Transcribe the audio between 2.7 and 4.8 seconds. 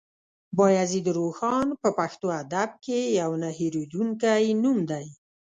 کې يو نه هېرېدونکی نوم